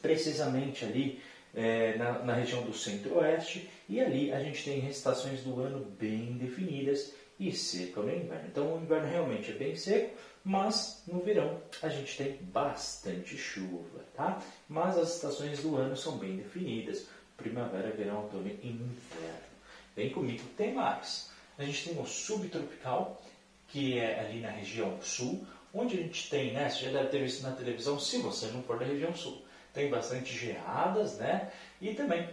precisamente 0.00 0.84
ali 0.84 1.20
é, 1.54 1.96
na, 1.96 2.20
na, 2.20 2.34
região 2.34 2.62
do 2.62 2.72
centro-oeste, 2.72 3.68
e 3.88 4.00
ali 4.00 4.32
a 4.32 4.40
gente 4.40 4.64
tem 4.64 4.86
estações 4.88 5.42
do 5.42 5.60
ano 5.60 5.84
bem 5.98 6.36
definidas 6.36 7.14
e 7.40 7.52
seca 7.52 8.02
no 8.02 8.14
inverno. 8.14 8.48
Então, 8.48 8.74
o 8.74 8.82
inverno 8.82 9.08
realmente 9.08 9.50
é 9.50 9.54
bem 9.54 9.74
seco, 9.76 10.14
mas 10.44 11.02
no 11.06 11.20
verão 11.20 11.60
a 11.82 11.88
gente 11.88 12.16
tem 12.16 12.36
bastante 12.42 13.36
chuva, 13.36 14.04
tá? 14.14 14.42
Mas 14.68 14.98
as 14.98 15.14
estações 15.14 15.60
do 15.60 15.76
ano 15.76 15.96
são 15.96 16.18
bem 16.18 16.36
definidas: 16.36 17.06
primavera, 17.36 17.90
verão, 17.90 18.22
outono 18.22 18.46
e 18.46 18.68
inverno. 18.68 19.48
Vem 19.96 20.10
comigo, 20.10 20.42
tem 20.56 20.74
mais. 20.74 21.30
A 21.56 21.64
gente 21.64 21.88
tem 21.88 22.00
o 22.00 22.06
subtropical, 22.06 23.20
que 23.68 23.98
é 23.98 24.20
ali 24.20 24.40
na 24.40 24.50
região 24.50 25.00
sul, 25.00 25.46
onde 25.72 25.98
a 25.98 26.02
gente 26.02 26.28
tem, 26.28 26.52
né? 26.52 26.68
Você 26.68 26.84
já 26.84 26.90
deve 26.90 27.08
ter 27.08 27.22
visto 27.22 27.42
na 27.42 27.52
televisão, 27.52 27.98
se 27.98 28.18
você 28.18 28.46
não 28.48 28.62
for 28.62 28.78
da 28.78 28.84
região 28.84 29.14
sul. 29.14 29.42
Tem 29.72 29.90
bastante 29.90 30.36
geadas, 30.36 31.18
né? 31.18 31.52
E 31.80 31.94
também 31.94 32.28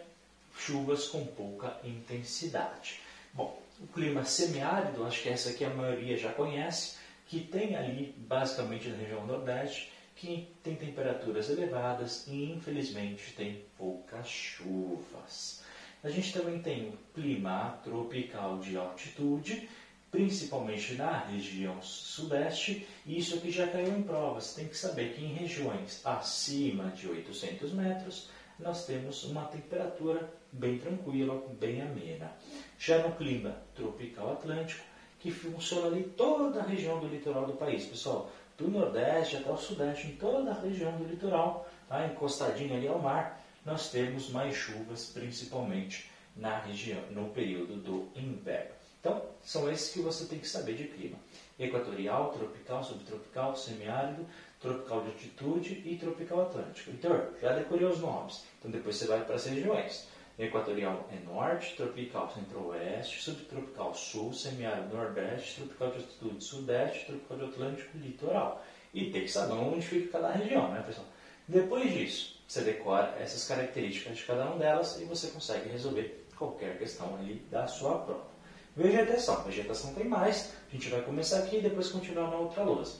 chuvas 0.57 1.07
com 1.07 1.25
pouca 1.25 1.79
intensidade. 1.83 2.99
Bom, 3.33 3.61
o 3.79 3.87
clima 3.87 4.23
semiárido, 4.23 5.05
acho 5.05 5.21
que 5.21 5.29
essa 5.29 5.49
aqui 5.49 5.65
a 5.65 5.69
maioria 5.69 6.17
já 6.17 6.31
conhece, 6.31 6.97
que 7.27 7.39
tem 7.41 7.75
ali, 7.75 8.13
basicamente 8.17 8.87
na 8.87 8.97
região 8.97 9.25
nordeste, 9.25 9.91
que 10.15 10.47
tem 10.63 10.75
temperaturas 10.75 11.49
elevadas 11.49 12.25
e 12.27 12.51
infelizmente 12.51 13.33
tem 13.33 13.65
poucas 13.77 14.27
chuvas. 14.27 15.61
A 16.03 16.09
gente 16.09 16.31
também 16.31 16.59
tem 16.59 16.89
o 16.89 16.97
clima 17.13 17.79
tropical 17.83 18.59
de 18.59 18.77
altitude, 18.77 19.67
principalmente 20.11 20.93
na 20.93 21.17
região 21.17 21.81
sudeste, 21.81 22.87
e 23.05 23.17
isso 23.17 23.35
aqui 23.35 23.51
já 23.51 23.67
caiu 23.67 23.97
em 23.97 24.03
provas. 24.03 24.53
Tem 24.53 24.67
que 24.67 24.77
saber 24.77 25.13
que 25.13 25.25
em 25.25 25.33
regiões 25.33 25.99
acima 26.05 26.89
de 26.91 27.07
800 27.07 27.73
metros 27.73 28.29
nós 28.57 28.85
temos 28.85 29.25
uma 29.25 29.45
temperatura 29.45 30.29
bem 30.57 30.77
tranquila, 30.77 31.41
bem 31.59 31.81
amena. 31.81 32.31
Já 32.77 32.99
no 32.99 33.15
clima 33.15 33.55
tropical 33.75 34.33
atlântico, 34.33 34.83
que 35.19 35.31
funciona 35.31 35.87
ali 35.87 36.03
toda 36.03 36.59
a 36.59 36.63
região 36.63 36.99
do 36.99 37.07
litoral 37.07 37.45
do 37.45 37.53
país, 37.53 37.85
pessoal, 37.85 38.29
do 38.57 38.67
nordeste 38.69 39.37
até 39.37 39.49
o 39.49 39.57
sudeste, 39.57 40.07
em 40.07 40.15
toda 40.15 40.51
a 40.51 40.61
região 40.61 40.95
do 40.97 41.03
litoral, 41.03 41.67
tá? 41.87 42.05
encostadinho 42.05 42.75
ali 42.75 42.87
ao 42.87 42.99
mar, 42.99 43.41
nós 43.65 43.89
temos 43.89 44.29
mais 44.29 44.55
chuvas, 44.55 45.11
principalmente 45.13 46.09
na 46.35 46.59
região, 46.59 47.01
no 47.11 47.29
período 47.29 47.77
do 47.77 48.09
inverno. 48.15 48.75
Então, 48.99 49.23
são 49.43 49.71
esses 49.71 49.93
que 49.93 49.99
você 49.99 50.25
tem 50.25 50.39
que 50.39 50.47
saber 50.47 50.75
de 50.75 50.85
clima. 50.85 51.17
Equatorial, 51.59 52.31
tropical, 52.31 52.83
subtropical, 52.83 53.55
semiárido, 53.55 54.25
tropical 54.59 55.01
de 55.01 55.09
altitude 55.09 55.83
e 55.85 55.95
tropical 55.95 56.41
atlântico. 56.41 56.89
Então, 56.89 57.27
já 57.39 57.53
decorei 57.53 57.85
os 57.85 57.99
nomes. 57.99 58.43
Então, 58.57 58.71
depois 58.71 58.95
você 58.95 59.05
vai 59.05 59.23
para 59.23 59.35
as 59.35 59.45
regiões. 59.45 60.07
Equatorial 60.37 61.07
é 61.11 61.25
norte, 61.25 61.75
tropical 61.77 62.29
centro-oeste, 62.33 63.21
subtropical 63.21 63.93
sul, 63.93 64.33
semiárido 64.33 64.93
nordeste, 64.93 65.61
tropical 65.61 65.91
de 65.91 65.97
altitude 65.97 66.43
sudeste, 66.43 67.05
tropical 67.05 67.37
de 67.37 67.43
atlântico 67.45 67.97
litoral. 67.97 68.65
E 68.93 69.11
tem 69.11 69.21
que 69.21 69.31
saber 69.31 69.53
onde 69.53 69.85
fica 69.85 70.19
cada 70.19 70.31
região, 70.31 70.71
né, 70.71 70.83
pessoal? 70.85 71.07
Depois 71.47 71.93
disso, 71.93 72.41
você 72.47 72.61
decora 72.61 73.15
essas 73.19 73.47
características 73.47 74.17
de 74.17 74.23
cada 74.23 74.45
uma 74.45 74.57
delas 74.57 74.99
e 74.99 75.05
você 75.05 75.27
consegue 75.27 75.69
resolver 75.69 76.25
qualquer 76.35 76.77
questão 76.77 77.15
ali 77.15 77.35
da 77.49 77.65
sua 77.67 77.99
prova. 77.99 78.27
Vegetação. 78.75 79.41
Vegetação 79.43 79.93
tem 79.93 80.05
mais. 80.05 80.53
A 80.67 80.71
gente 80.75 80.89
vai 80.89 81.01
começar 81.01 81.39
aqui 81.39 81.57
e 81.57 81.61
depois 81.61 81.89
continuar 81.89 82.29
na 82.29 82.37
outra 82.37 82.61
lousa. 82.63 82.97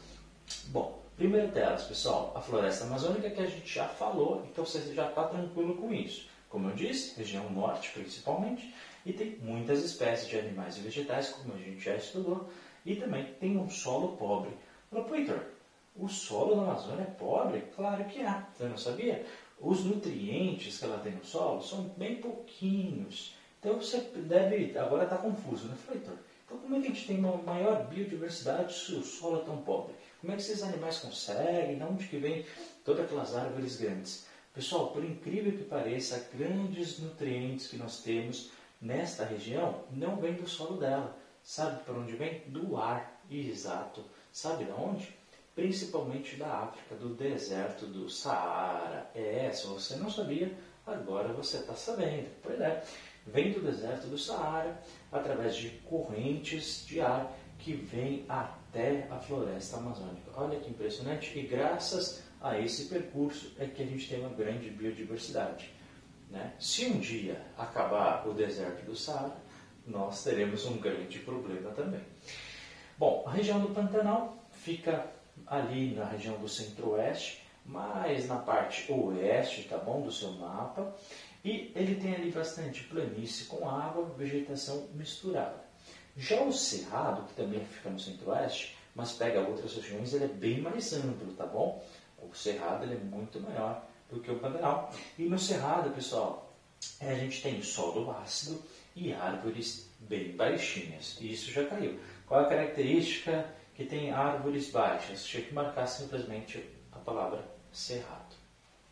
Bom, 0.68 1.02
primeira 1.18 1.48
delas, 1.48 1.84
pessoal, 1.84 2.32
a 2.34 2.40
floresta 2.40 2.86
amazônica 2.86 3.30
que 3.30 3.42
a 3.42 3.46
gente 3.46 3.74
já 3.74 3.88
falou, 3.90 4.46
então 4.50 4.66
você 4.66 4.80
já 4.94 5.10
está 5.10 5.26
tranquilo 5.28 5.76
com 5.76 5.94
isso. 5.94 6.28
Como 6.56 6.70
eu 6.70 6.74
disse, 6.74 7.18
região 7.18 7.50
norte 7.50 7.92
principalmente, 7.92 8.74
e 9.06 9.12
tem 9.12 9.38
muitas 9.42 9.84
espécies 9.84 10.30
de 10.30 10.40
animais 10.40 10.78
e 10.78 10.80
vegetais, 10.80 11.28
como 11.28 11.54
a 11.54 11.58
gente 11.58 11.84
já 11.84 11.98
estudou, 11.98 12.50
e 12.86 12.96
também 12.96 13.26
tem 13.42 13.58
um 13.58 13.70
solo 13.70 14.16
pobre. 14.16 14.52
Falou, 14.90 15.14
Heitor, 15.14 15.42
o 15.98 16.08
solo 16.08 16.56
da 16.56 16.62
Amazônia 16.62 17.02
é 17.02 17.12
pobre? 17.12 17.62
Claro 17.76 18.06
que 18.06 18.22
é. 18.22 18.42
Você 18.54 18.70
não 18.70 18.78
sabia? 18.78 19.26
Os 19.60 19.84
nutrientes 19.84 20.78
que 20.78 20.86
ela 20.86 21.00
tem 21.00 21.12
no 21.12 21.26
solo 21.26 21.62
são 21.62 21.90
bem 21.98 22.22
pouquinhos. 22.22 23.36
Então 23.60 23.76
você 23.76 24.00
deve. 24.00 24.78
Agora 24.80 25.04
está 25.04 25.18
confuso, 25.18 25.68
né? 25.68 25.76
Falei, 25.86 26.04
então 26.46 26.58
como 26.58 26.78
é 26.78 26.80
que 26.80 26.86
a 26.86 26.90
gente 26.92 27.06
tem 27.06 27.20
uma 27.20 27.36
maior 27.36 27.86
biodiversidade 27.88 28.74
se 28.74 28.94
o 28.94 29.04
solo 29.04 29.42
é 29.42 29.44
tão 29.44 29.58
pobre? 29.58 29.94
Como 30.22 30.32
é 30.32 30.38
que 30.38 30.42
esses 30.42 30.64
animais 30.64 31.00
conseguem? 31.00 31.78
De 31.78 31.84
onde 31.84 32.08
que 32.08 32.18
vem 32.18 32.46
todas 32.86 33.04
aquelas 33.04 33.36
árvores 33.36 33.76
grandes? 33.76 34.34
Pessoal, 34.56 34.88
por 34.88 35.04
incrível 35.04 35.52
que 35.52 35.66
pareça, 35.66 36.30
grandes 36.34 36.98
nutrientes 37.00 37.68
que 37.68 37.78
nós 37.78 38.02
temos 38.02 38.50
nesta 38.82 39.24
região 39.24 39.84
não 39.92 40.16
vêm 40.16 40.34
do 40.34 40.48
solo 40.48 40.78
dela. 40.78 41.16
Sabe 41.44 41.84
para 41.84 41.94
onde 41.94 42.16
vem? 42.16 42.42
Do 42.48 42.78
ar. 42.78 43.22
Exato. 43.30 44.04
Sabe 44.32 44.66
de 44.66 44.72
onde? 44.72 45.14
principalmente 45.56 46.36
da 46.36 46.48
África, 46.48 46.96
do 46.96 47.16
deserto 47.16 47.86
do 47.86 48.10
Saara. 48.10 49.10
É, 49.16 49.50
se 49.52 49.66
você 49.66 49.96
não 49.96 50.12
sabia, 50.12 50.54
agora 50.86 51.30
você 51.30 51.58
está 51.58 51.74
sabendo. 51.74 52.28
Pois 52.44 52.60
é, 52.60 52.84
vem 53.26 53.54
do 53.54 53.62
deserto 53.62 54.08
do 54.08 54.18
Saara 54.18 54.78
através 55.12 55.56
de 55.56 55.70
correntes 55.90 56.86
de 56.86 57.00
ar 57.00 57.34
que 57.58 57.74
vem 57.74 58.26
até 58.28 59.08
a 59.10 59.18
floresta 59.18 59.78
amazônica. 59.78 60.30
Olha 60.36 60.60
que 60.60 60.70
impressionante! 60.70 61.40
E 61.40 61.44
graças 61.44 62.22
a 62.42 62.60
esse 62.60 62.86
percurso 62.86 63.54
é 63.58 63.66
que 63.66 63.82
a 63.82 63.86
gente 63.86 64.08
tem 64.08 64.20
uma 64.20 64.30
grande 64.30 64.70
biodiversidade. 64.70 65.70
Né? 66.30 66.54
Se 66.60 66.86
um 66.86 67.00
dia 67.00 67.42
acabar 67.58 68.28
o 68.28 68.34
deserto 68.34 68.86
do 68.86 68.96
Saara, 68.96 69.36
nós 69.86 70.24
teremos 70.24 70.66
um 70.66 70.78
grande 70.78 71.20
problema 71.20 71.72
também. 71.72 72.02
Bom, 72.98 73.24
a 73.28 73.32
região 73.32 73.60
do 73.60 73.70
Pantanal 73.70 74.38
fica 74.52 75.06
ali 75.46 75.94
na 75.94 76.06
região 76.06 76.38
do 76.38 76.48
centro-oeste, 76.48 77.44
mais 77.66 78.28
na 78.28 78.38
parte 78.38 78.92
oeste, 78.92 79.64
tá 79.64 79.78
bom, 79.78 80.02
do 80.02 80.12
seu 80.12 80.32
mapa. 80.34 80.96
E 81.44 81.72
ele 81.76 81.96
tem 81.96 82.16
ali 82.16 82.32
bastante 82.32 82.84
planície 82.84 83.46
com 83.46 83.70
água, 83.70 84.06
vegetação 84.18 84.88
misturada. 84.94 85.64
Já 86.18 86.42
o 86.42 86.52
cerrado, 86.52 87.28
que 87.28 87.34
também 87.34 87.64
fica 87.66 87.90
no 87.90 88.00
centro-oeste, 88.00 88.76
mas 88.96 89.12
pega 89.12 89.42
outras 89.42 89.76
regiões, 89.76 90.14
ele 90.14 90.24
é 90.24 90.30
bem 90.30 90.62
mais 90.62 90.94
amplo, 90.94 91.34
tá 91.34 91.46
bom? 91.46 91.84
O 92.32 92.36
cerrado 92.36 92.84
ele 92.84 92.96
é 92.96 93.00
muito 93.00 93.40
maior 93.40 93.84
do 94.10 94.20
que 94.20 94.32
o 94.32 94.40
Pantanal. 94.40 94.92
E 95.18 95.24
no 95.24 95.40
cerrado, 95.40 95.90
pessoal, 95.92 96.54
a 97.02 97.14
gente 97.14 97.42
tem 97.42 97.62
solo 97.62 98.12
ácido 98.12 98.62
e 98.96 99.14
árvores 99.14 99.90
bem 100.00 100.36
baixinhas. 100.36 101.18
E 101.20 101.34
isso 101.34 101.52
já 101.52 101.66
caiu. 101.66 102.00
Qual 102.28 102.42
a 102.42 102.50
característica 102.50 103.46
que 103.76 103.86
tem 103.86 104.12
árvores 104.12 104.72
baixas. 104.72 105.26
Tinha 105.26 105.44
que 105.44 105.54
marcar 105.54 105.86
simplesmente 105.86 106.64
a 106.92 106.98
palavra 106.98 107.44
cerrado. 107.72 108.36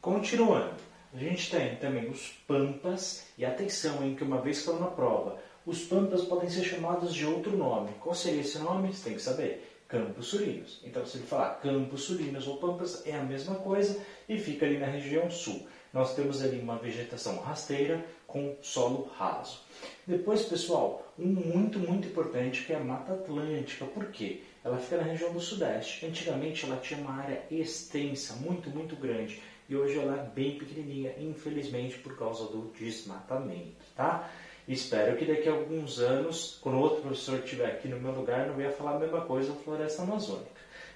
Continuando, 0.01 0.75
a 1.13 1.17
gente 1.17 1.49
tem 1.49 1.77
também 1.77 2.09
os 2.09 2.27
pampas, 2.45 3.25
e 3.37 3.45
atenção, 3.45 4.05
em 4.05 4.13
que 4.13 4.23
uma 4.23 4.41
vez 4.41 4.57
que 4.57 4.69
estão 4.69 4.79
na 4.79 4.91
prova, 4.91 5.39
os 5.65 5.83
pampas 5.83 6.23
podem 6.23 6.49
ser 6.49 6.65
chamados 6.65 7.13
de 7.13 7.25
outro 7.25 7.55
nome. 7.55 7.93
Qual 8.01 8.13
seria 8.13 8.41
esse 8.41 8.59
nome? 8.59 8.93
Você 8.93 9.05
tem 9.05 9.13
que 9.13 9.21
saber. 9.21 9.72
Campos 9.93 10.25
Sulinos. 10.25 10.79
Então, 10.83 11.05
se 11.05 11.17
ele 11.17 11.27
falar 11.27 11.59
Campos 11.61 12.05
Sulinos 12.05 12.47
ou 12.47 12.57
Pampas, 12.57 13.05
é 13.05 13.15
a 13.15 13.21
mesma 13.21 13.53
coisa 13.57 14.03
e 14.27 14.39
fica 14.39 14.65
ali 14.65 14.79
na 14.79 14.87
região 14.87 15.29
sul. 15.29 15.67
Nós 15.93 16.15
temos 16.15 16.41
ali 16.41 16.59
uma 16.59 16.79
vegetação 16.79 17.39
rasteira 17.41 18.03
com 18.25 18.55
solo 18.63 19.11
raso. 19.15 19.61
Depois, 20.07 20.41
pessoal, 20.45 21.13
um 21.19 21.27
muito, 21.27 21.77
muito 21.77 22.07
importante 22.07 22.63
que 22.63 22.73
é 22.73 22.77
a 22.77 22.83
Mata 22.83 23.13
Atlântica. 23.13 23.85
Por 23.85 24.07
quê? 24.07 24.41
Ela 24.63 24.79
fica 24.79 24.97
na 24.97 25.03
região 25.03 25.31
do 25.31 25.39
Sudeste. 25.39 26.07
Antigamente 26.07 26.65
ela 26.65 26.77
tinha 26.77 26.99
uma 26.99 27.13
área 27.13 27.43
extensa, 27.51 28.33
muito, 28.37 28.71
muito 28.71 28.95
grande. 28.95 29.39
E 29.69 29.75
hoje 29.75 29.99
ela 29.99 30.19
é 30.19 30.35
bem 30.35 30.57
pequenininha, 30.57 31.13
infelizmente, 31.19 31.99
por 31.99 32.17
causa 32.17 32.45
do 32.45 32.73
desmatamento, 32.79 33.85
tá? 33.95 34.27
Espero 34.67 35.17
que 35.17 35.25
daqui 35.25 35.49
a 35.49 35.51
alguns 35.51 35.99
anos, 35.99 36.57
quando 36.61 36.79
outro 36.79 37.01
professor 37.01 37.39
estiver 37.39 37.65
aqui 37.65 37.87
no 37.87 37.99
meu 37.99 38.13
lugar, 38.13 38.47
não 38.47 38.55
venha 38.55 38.71
falar 38.71 38.95
a 38.95 38.99
mesma 38.99 39.21
coisa 39.21 39.51
da 39.51 39.59
floresta 39.59 40.03
amazônica. 40.03 40.51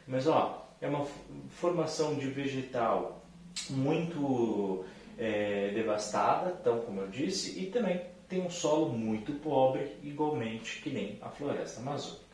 Mas, 0.08 0.26
ó, 0.26 0.68
é 0.80 0.88
uma 0.88 1.06
formação 1.50 2.16
de 2.16 2.28
vegetal 2.28 3.22
muito 3.70 4.86
é, 5.18 5.72
devastada, 5.74 6.58
então, 6.62 6.80
como 6.82 7.02
eu 7.02 7.08
disse, 7.08 7.60
e 7.60 7.66
também 7.66 8.02
tem 8.30 8.42
um 8.42 8.50
solo 8.50 8.90
muito 8.90 9.34
pobre, 9.34 9.98
igualmente 10.04 10.82
que 10.82 10.90
nem 10.90 11.18
a 11.22 11.30
floresta 11.30 11.82
amazônica. 11.82 12.26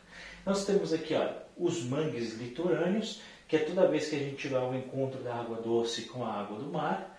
Nós 0.45 0.65
temos 0.65 0.91
aqui, 0.93 1.13
olha, 1.13 1.37
os 1.57 1.83
mangues 1.83 2.33
litorâneos, 2.37 3.21
que 3.47 3.55
é 3.55 3.59
toda 3.59 3.87
vez 3.87 4.09
que 4.09 4.15
a 4.15 4.19
gente 4.19 4.47
vai 4.47 4.61
ao 4.61 4.75
encontro 4.75 5.21
da 5.21 5.35
água 5.35 5.57
doce 5.57 6.03
com 6.03 6.23
a 6.23 6.33
água 6.33 6.59
do 6.59 6.71
mar. 6.71 7.17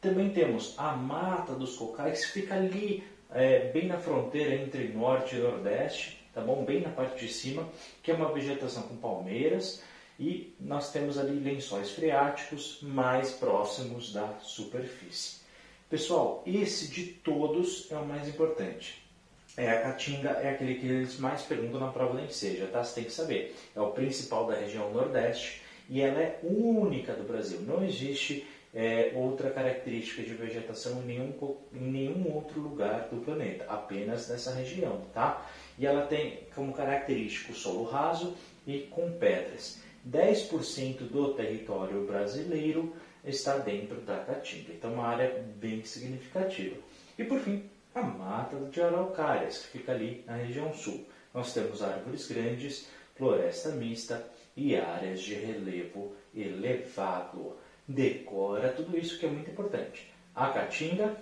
Também 0.00 0.30
temos 0.30 0.74
a 0.78 0.92
mata 0.92 1.54
dos 1.54 1.76
cocais, 1.76 2.26
que 2.26 2.40
fica 2.40 2.54
ali 2.54 3.04
é, 3.32 3.70
bem 3.70 3.86
na 3.86 3.98
fronteira 3.98 4.54
entre 4.54 4.88
norte 4.88 5.36
e 5.36 5.38
nordeste, 5.38 6.18
tá 6.34 6.40
bom? 6.40 6.64
Bem 6.64 6.80
na 6.80 6.90
parte 6.90 7.26
de 7.26 7.32
cima, 7.32 7.68
que 8.02 8.10
é 8.10 8.14
uma 8.14 8.32
vegetação 8.32 8.82
com 8.84 8.96
palmeiras 8.96 9.82
e 10.18 10.54
nós 10.58 10.90
temos 10.90 11.18
ali 11.18 11.38
lençóis 11.38 11.90
freáticos 11.90 12.78
mais 12.82 13.32
próximos 13.32 14.12
da 14.12 14.34
superfície. 14.40 15.38
Pessoal, 15.88 16.42
esse 16.46 16.88
de 16.88 17.04
todos 17.06 17.90
é 17.90 17.96
o 17.96 18.04
mais 18.04 18.28
importante. 18.28 19.02
É 19.56 19.70
a 19.70 19.82
caatinga 19.82 20.30
é 20.30 20.50
aquele 20.50 20.74
que 20.76 20.86
eles 20.86 21.18
mais 21.18 21.42
perguntam 21.42 21.80
na 21.80 21.88
prova 21.88 22.14
da 22.14 22.22
enseja, 22.22 22.66
tá? 22.66 22.84
Você 22.84 22.96
tem 22.96 23.04
que 23.04 23.12
saber. 23.12 23.56
É 23.74 23.80
o 23.80 23.90
principal 23.90 24.46
da 24.46 24.54
região 24.54 24.92
nordeste 24.92 25.62
e 25.88 26.00
ela 26.00 26.20
é 26.20 26.38
única 26.42 27.14
do 27.14 27.24
Brasil. 27.24 27.60
Não 27.62 27.82
existe 27.84 28.46
é, 28.74 29.12
outra 29.14 29.50
característica 29.50 30.22
de 30.22 30.34
vegetação 30.34 31.02
em 31.02 31.06
nenhum, 31.06 31.56
em 31.72 31.90
nenhum 31.90 32.34
outro 32.34 32.60
lugar 32.60 33.08
do 33.08 33.24
planeta, 33.24 33.64
apenas 33.68 34.28
nessa 34.28 34.52
região, 34.52 35.02
tá? 35.14 35.46
E 35.78 35.86
ela 35.86 36.06
tem 36.06 36.40
como 36.54 36.72
característico 36.72 37.54
solo 37.54 37.84
raso 37.84 38.36
e 38.66 38.80
com 38.90 39.12
pedras. 39.12 39.80
10% 40.08 40.98
do 41.08 41.34
território 41.34 42.06
brasileiro 42.06 42.94
está 43.24 43.58
dentro 43.58 44.00
da 44.02 44.18
Caatinga, 44.18 44.72
então 44.72 44.94
uma 44.94 45.06
área 45.06 45.44
bem 45.56 45.84
significativa. 45.84 46.76
E 47.18 47.24
por 47.24 47.40
fim, 47.40 47.64
a 47.94 48.02
mata 48.02 48.56
de 48.70 48.80
araucárias, 48.80 49.58
que 49.58 49.78
fica 49.78 49.92
ali 49.92 50.22
na 50.26 50.36
região 50.36 50.72
sul. 50.72 51.04
Nós 51.34 51.52
temos 51.52 51.82
árvores 51.82 52.28
grandes, 52.28 52.88
floresta 53.16 53.70
mista 53.70 54.24
e 54.56 54.76
áreas 54.76 55.20
de 55.20 55.34
relevo 55.34 56.14
elevado 56.34 57.56
decora 57.88 58.68
tudo 58.72 58.96
isso 58.96 59.18
que 59.18 59.26
é 59.26 59.30
muito 59.30 59.50
importante. 59.50 60.12
A 60.34 60.48
Caatinga 60.50 61.16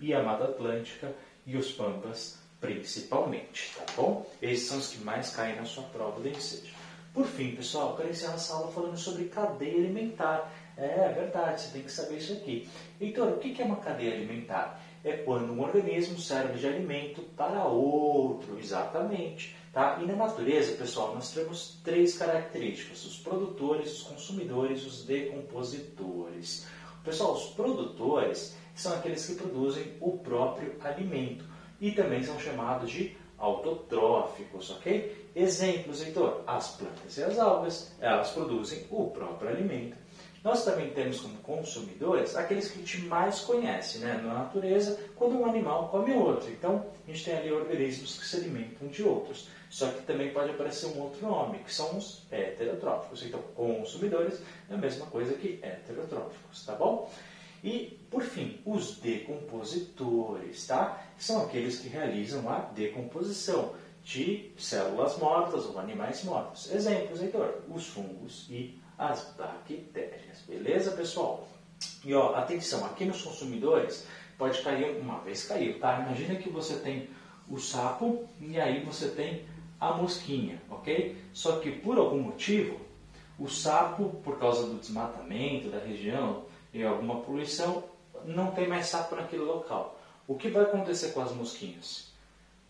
e 0.00 0.12
a 0.12 0.22
Mata 0.22 0.44
Atlântica 0.44 1.14
e 1.46 1.56
os 1.56 1.70
Pampas 1.72 2.42
principalmente, 2.60 3.72
tá 3.76 3.84
bom? 3.96 4.24
Esses 4.40 4.68
são 4.68 4.78
os 4.78 4.88
que 4.88 5.04
mais 5.04 5.34
caem 5.34 5.56
na 5.56 5.64
sua 5.64 5.82
prova 5.84 6.20
de 6.20 6.28
ensejo. 6.28 6.72
Por 7.12 7.26
fim, 7.26 7.56
pessoal, 7.56 7.90
eu 7.90 7.96
quero 7.96 8.10
encerrar 8.10 8.34
essa 8.34 8.54
aula 8.54 8.72
falando 8.72 8.96
sobre 8.96 9.24
cadeia 9.24 9.74
alimentar. 9.74 10.50
É, 10.78 11.06
é 11.06 11.12
verdade, 11.12 11.60
você 11.60 11.72
tem 11.72 11.82
que 11.82 11.92
saber 11.92 12.18
isso 12.18 12.32
aqui. 12.32 12.68
Heitor, 13.00 13.32
o 13.32 13.38
que 13.38 13.60
é 13.60 13.64
uma 13.64 13.76
cadeia 13.76 14.14
alimentar? 14.14 14.80
É 15.04 15.12
quando 15.18 15.52
um 15.52 15.60
organismo 15.60 16.16
serve 16.18 16.58
de 16.58 16.66
alimento 16.66 17.20
para 17.36 17.64
outro, 17.64 18.58
exatamente. 18.58 19.56
Tá? 19.72 19.98
E 20.02 20.06
na 20.06 20.14
natureza, 20.14 20.76
pessoal, 20.76 21.14
nós 21.14 21.32
temos 21.32 21.80
três 21.82 22.18
características: 22.18 23.04
os 23.06 23.16
produtores, 23.16 23.92
os 23.92 24.02
consumidores, 24.02 24.84
os 24.84 25.04
decompositores. 25.04 26.66
Pessoal, 27.02 27.32
os 27.32 27.46
produtores 27.54 28.54
são 28.74 28.94
aqueles 28.94 29.26
que 29.26 29.34
produzem 29.34 29.96
o 30.00 30.18
próprio 30.18 30.76
alimento 30.82 31.44
e 31.80 31.90
também 31.92 32.22
são 32.22 32.38
chamados 32.38 32.90
de 32.90 33.16
autotróficos, 33.38 34.70
ok? 34.70 35.30
Exemplos, 35.34 36.02
Heitor, 36.02 36.42
as 36.46 36.76
plantas 36.76 37.16
e 37.16 37.24
as 37.24 37.38
algas, 37.38 37.96
elas 37.98 38.30
produzem 38.30 38.86
o 38.90 39.10
próprio 39.10 39.48
alimento. 39.48 39.96
Nós 40.44 40.64
também 40.64 40.90
temos 40.90 41.20
como 41.20 41.36
consumidores 41.38 42.34
aqueles 42.34 42.68
que 42.68 42.78
a 42.78 42.82
gente 42.82 43.02
mais 43.02 43.40
conhece 43.40 43.98
né, 43.98 44.20
na 44.24 44.34
natureza, 44.34 44.98
quando 45.14 45.38
um 45.38 45.46
animal 45.46 45.88
come 45.88 46.12
outro. 46.12 46.50
Então, 46.50 46.84
a 47.06 47.10
gente 47.10 47.24
tem 47.24 47.36
ali 47.36 47.52
organismos 47.52 48.18
que 48.18 48.26
se 48.26 48.36
alimentam 48.36 48.88
de 48.88 49.04
outros. 49.04 49.48
Só 49.70 49.88
que 49.88 50.02
também 50.02 50.32
pode 50.32 50.50
aparecer 50.50 50.86
um 50.86 51.00
outro 51.00 51.26
nome, 51.26 51.60
que 51.60 51.72
são 51.72 51.96
os 51.96 52.26
heterotróficos. 52.30 53.22
Então, 53.24 53.40
consumidores 53.54 54.42
é 54.68 54.74
a 54.74 54.76
mesma 54.76 55.06
coisa 55.06 55.32
que 55.34 55.60
heterotróficos, 55.62 56.66
tá 56.66 56.74
bom? 56.74 57.08
E, 57.62 57.98
por 58.10 58.22
fim, 58.22 58.60
os 58.66 58.96
decompositores, 58.96 60.66
tá? 60.66 61.06
São 61.16 61.44
aqueles 61.44 61.78
que 61.78 61.88
realizam 61.88 62.50
a 62.50 62.58
decomposição 62.58 63.74
de 64.02 64.50
células 64.58 65.16
mortas 65.18 65.66
ou 65.66 65.78
animais 65.78 66.24
mortos. 66.24 66.70
Exemplos, 66.72 67.22
Heitor, 67.22 67.62
os 67.68 67.86
fungos 67.86 68.46
e 68.50 68.81
as 68.98 69.34
bactérias. 69.36 70.40
Beleza, 70.46 70.92
pessoal? 70.92 71.48
E 72.04 72.14
ó, 72.14 72.34
atenção, 72.34 72.84
aqui 72.84 73.04
nos 73.04 73.22
consumidores 73.22 74.06
pode 74.38 74.60
cair, 74.62 74.98
uma 75.00 75.20
vez 75.20 75.44
caiu, 75.44 75.78
tá? 75.78 76.00
Imagina 76.00 76.36
que 76.36 76.48
você 76.48 76.76
tem 76.76 77.08
o 77.48 77.58
sapo 77.58 78.28
e 78.40 78.60
aí 78.60 78.84
você 78.84 79.08
tem 79.08 79.44
a 79.80 79.92
mosquinha, 79.92 80.60
ok? 80.70 81.16
Só 81.32 81.58
que 81.58 81.72
por 81.72 81.98
algum 81.98 82.20
motivo, 82.20 82.80
o 83.38 83.48
sapo, 83.48 84.10
por 84.22 84.38
causa 84.38 84.66
do 84.66 84.78
desmatamento 84.78 85.68
da 85.68 85.78
região 85.78 86.44
e 86.72 86.84
alguma 86.84 87.20
poluição, 87.20 87.84
não 88.24 88.52
tem 88.52 88.68
mais 88.68 88.86
sapo 88.86 89.16
naquele 89.16 89.42
local. 89.42 89.98
O 90.26 90.36
que 90.36 90.48
vai 90.48 90.62
acontecer 90.62 91.10
com 91.12 91.20
as 91.20 91.32
mosquinhas? 91.32 92.12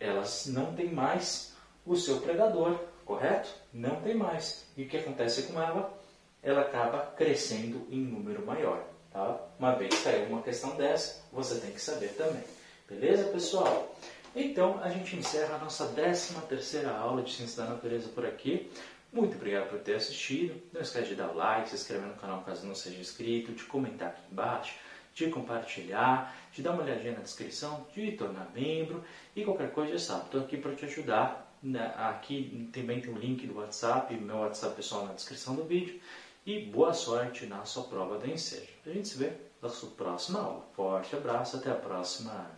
Elas 0.00 0.46
não 0.46 0.74
têm 0.74 0.90
mais 0.90 1.54
o 1.84 1.96
seu 1.96 2.20
predador, 2.20 2.78
correto? 3.04 3.50
Não 3.72 3.96
tem 3.96 4.14
mais. 4.14 4.66
E 4.76 4.84
o 4.84 4.88
que 4.88 4.96
acontece 4.96 5.44
com 5.44 5.60
ela? 5.60 5.92
Ela 6.42 6.62
acaba 6.62 7.12
crescendo 7.16 7.86
em 7.90 8.00
número 8.00 8.44
maior. 8.44 8.84
Tá? 9.12 9.38
Uma 9.58 9.74
vez 9.74 10.02
caiu 10.02 10.26
uma 10.26 10.42
questão 10.42 10.74
dessa, 10.76 11.22
você 11.32 11.60
tem 11.60 11.70
que 11.70 11.80
saber 11.80 12.08
também. 12.14 12.42
Beleza, 12.88 13.24
pessoal? 13.24 13.94
Então, 14.34 14.80
a 14.82 14.88
gente 14.88 15.14
encerra 15.14 15.56
a 15.56 15.58
nossa 15.58 15.86
13 15.88 16.34
terceira 16.48 16.90
aula 16.90 17.22
de 17.22 17.32
Ciência 17.32 17.62
da 17.62 17.70
Natureza 17.70 18.08
por 18.08 18.24
aqui. 18.24 18.70
Muito 19.12 19.36
obrigado 19.36 19.68
por 19.68 19.80
ter 19.80 19.96
assistido. 19.96 20.60
Não 20.72 20.80
esquece 20.80 21.08
de 21.08 21.14
dar 21.16 21.28
o 21.28 21.34
like, 21.34 21.68
se 21.68 21.74
inscrever 21.74 22.06
no 22.06 22.14
canal 22.14 22.42
caso 22.42 22.66
não 22.66 22.74
seja 22.74 22.98
inscrito, 22.98 23.52
de 23.52 23.62
comentar 23.64 24.08
aqui 24.08 24.22
embaixo, 24.32 24.74
de 25.14 25.26
compartilhar, 25.28 26.34
de 26.50 26.62
dar 26.62 26.72
uma 26.72 26.82
olhadinha 26.82 27.12
na 27.12 27.20
descrição, 27.20 27.86
de 27.94 28.12
tornar 28.12 28.50
membro 28.54 29.04
e 29.36 29.44
qualquer 29.44 29.70
coisa 29.72 29.98
sabe. 29.98 30.24
Estou 30.24 30.40
aqui 30.40 30.56
para 30.56 30.74
te 30.74 30.86
ajudar. 30.86 31.50
Né, 31.62 31.94
aqui 31.96 32.68
também 32.72 33.00
tem 33.00 33.14
o 33.14 33.16
link 33.16 33.46
do 33.46 33.58
WhatsApp, 33.58 34.12
meu 34.16 34.38
WhatsApp 34.38 34.74
pessoal 34.74 35.06
na 35.06 35.12
descrição 35.12 35.54
do 35.54 35.62
vídeo. 35.62 36.00
E 36.44 36.58
boa 36.58 36.92
sorte 36.92 37.46
na 37.46 37.64
sua 37.64 37.84
prova 37.84 38.18
da 38.18 38.26
ensejo. 38.26 38.72
A 38.84 38.90
gente 38.90 39.06
se 39.06 39.16
vê 39.16 39.32
na 39.60 39.68
sua 39.68 39.90
próxima 39.90 40.40
aula. 40.40 40.66
Forte 40.74 41.14
abraço, 41.14 41.56
até 41.56 41.70
a 41.70 41.76
próxima. 41.76 42.50